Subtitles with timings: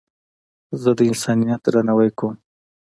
[0.81, 2.35] زه د انسانیت درناوی کوم.